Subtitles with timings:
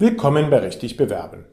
[0.00, 1.44] Willkommen bei Richtig Bewerben.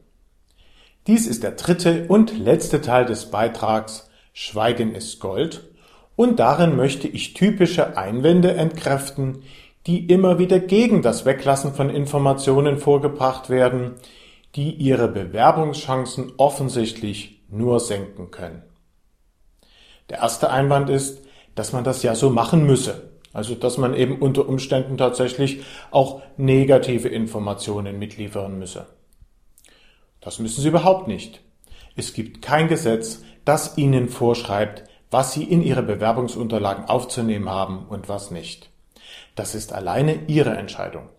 [1.08, 5.64] Dies ist der dritte und letzte Teil des Beitrags Schweigen ist Gold
[6.14, 9.42] und darin möchte ich typische Einwände entkräften,
[9.88, 13.96] die immer wieder gegen das Weglassen von Informationen vorgebracht werden,
[14.54, 18.62] die ihre Bewerbungschancen offensichtlich nur senken können.
[20.08, 21.20] Der erste Einwand ist,
[21.56, 23.10] dass man das ja so machen müsse.
[23.36, 25.60] Also, dass man eben unter Umständen tatsächlich
[25.90, 28.86] auch negative Informationen mitliefern müsse.
[30.22, 31.42] Das müssen Sie überhaupt nicht.
[31.96, 38.08] Es gibt kein Gesetz, das Ihnen vorschreibt, was Sie in Ihre Bewerbungsunterlagen aufzunehmen haben und
[38.08, 38.70] was nicht.
[39.34, 41.10] Das ist alleine Ihre Entscheidung.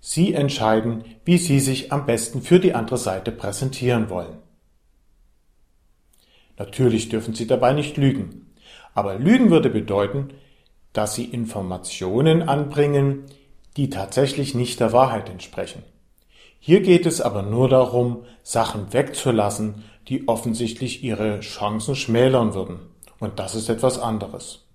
[0.00, 4.38] Sie entscheiden, wie Sie sich am besten für die andere Seite präsentieren wollen.
[6.56, 8.54] Natürlich dürfen Sie dabei nicht lügen.
[8.94, 10.30] Aber Lügen würde bedeuten,
[10.98, 13.26] dass sie Informationen anbringen,
[13.76, 15.84] die tatsächlich nicht der Wahrheit entsprechen.
[16.58, 22.80] Hier geht es aber nur darum, Sachen wegzulassen, die offensichtlich ihre Chancen schmälern würden.
[23.20, 24.66] Und das ist etwas anderes.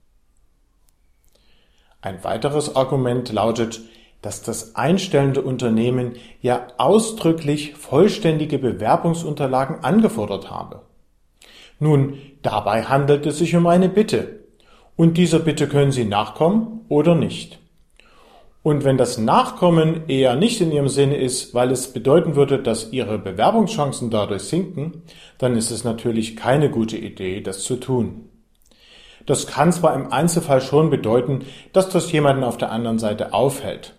[2.00, 3.82] Ein weiteres Argument lautet,
[4.22, 10.84] dass das einstellende Unternehmen ja ausdrücklich vollständige Bewerbungsunterlagen angefordert habe.
[11.80, 14.43] Nun, dabei handelt es sich um eine Bitte,
[14.96, 17.60] und dieser Bitte können Sie nachkommen oder nicht.
[18.62, 22.94] Und wenn das Nachkommen eher nicht in Ihrem Sinne ist, weil es bedeuten würde, dass
[22.94, 25.04] Ihre Bewerbungschancen dadurch sinken,
[25.38, 28.30] dann ist es natürlich keine gute Idee, das zu tun.
[29.26, 33.96] Das kann zwar im Einzelfall schon bedeuten, dass das jemanden auf der anderen Seite aufhält.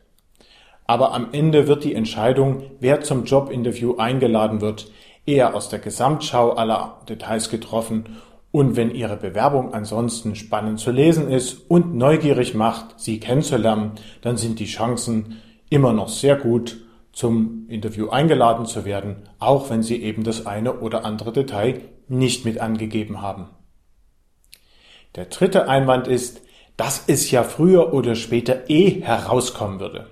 [0.86, 4.90] Aber am Ende wird die Entscheidung, wer zum Jobinterview eingeladen wird,
[5.26, 8.16] eher aus der Gesamtschau aller Details getroffen
[8.54, 14.36] und wenn Ihre Bewerbung ansonsten spannend zu lesen ist und neugierig macht, Sie kennenzulernen, dann
[14.36, 16.76] sind die Chancen immer noch sehr gut,
[17.12, 22.44] zum Interview eingeladen zu werden, auch wenn Sie eben das eine oder andere Detail nicht
[22.44, 23.48] mit angegeben haben.
[25.16, 26.40] Der dritte Einwand ist,
[26.76, 30.10] dass es ja früher oder später eh herauskommen würde.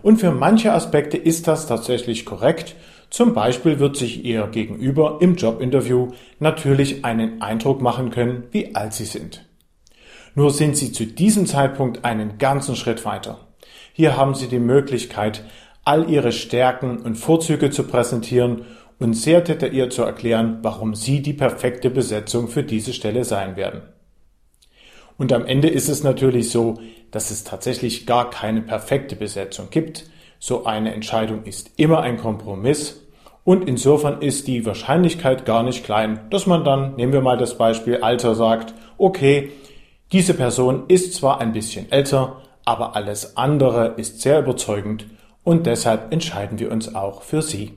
[0.00, 2.76] Und für manche Aspekte ist das tatsächlich korrekt
[3.14, 6.08] zum Beispiel wird sich Ihr Gegenüber im Jobinterview
[6.40, 9.44] natürlich einen Eindruck machen können, wie alt Sie sind.
[10.34, 13.46] Nur sind Sie zu diesem Zeitpunkt einen ganzen Schritt weiter.
[13.92, 15.44] Hier haben Sie die Möglichkeit,
[15.84, 18.62] all Ihre Stärken und Vorzüge zu präsentieren
[18.98, 23.82] und sehr detailliert zu erklären, warum Sie die perfekte Besetzung für diese Stelle sein werden.
[25.18, 26.80] Und am Ende ist es natürlich so,
[27.12, 30.10] dass es tatsächlich gar keine perfekte Besetzung gibt.
[30.40, 33.03] So eine Entscheidung ist immer ein Kompromiss
[33.44, 37.58] und insofern ist die Wahrscheinlichkeit gar nicht klein, dass man dann, nehmen wir mal das
[37.58, 39.52] Beispiel Alter, sagt, okay,
[40.12, 45.06] diese Person ist zwar ein bisschen älter, aber alles andere ist sehr überzeugend
[45.42, 47.72] und deshalb entscheiden wir uns auch für sie.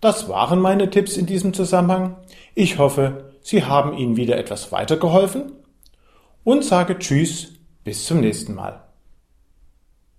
[0.00, 2.16] Das waren meine Tipps in diesem Zusammenhang.
[2.54, 5.52] Ich hoffe, Sie haben Ihnen wieder etwas weitergeholfen
[6.44, 8.85] und sage Tschüss, bis zum nächsten Mal.